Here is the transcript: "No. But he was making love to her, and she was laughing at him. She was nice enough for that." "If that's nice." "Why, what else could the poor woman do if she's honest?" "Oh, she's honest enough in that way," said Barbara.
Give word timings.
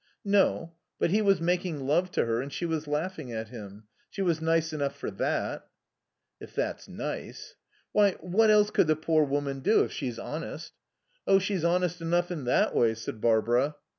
"No. 0.25 0.73
But 0.97 1.11
he 1.11 1.21
was 1.21 1.39
making 1.39 1.81
love 1.85 2.09
to 2.13 2.25
her, 2.25 2.41
and 2.41 2.51
she 2.51 2.65
was 2.65 2.87
laughing 2.87 3.31
at 3.31 3.49
him. 3.49 3.83
She 4.09 4.23
was 4.23 4.41
nice 4.41 4.73
enough 4.73 4.95
for 4.95 5.11
that." 5.11 5.67
"If 6.39 6.55
that's 6.55 6.87
nice." 6.87 7.53
"Why, 7.91 8.13
what 8.13 8.49
else 8.49 8.71
could 8.71 8.87
the 8.87 8.95
poor 8.95 9.23
woman 9.23 9.59
do 9.59 9.83
if 9.83 9.91
she's 9.91 10.17
honest?" 10.17 10.73
"Oh, 11.27 11.37
she's 11.37 11.63
honest 11.63 12.01
enough 12.01 12.31
in 12.31 12.45
that 12.45 12.73
way," 12.73 12.95
said 12.95 13.21
Barbara. 13.21 13.75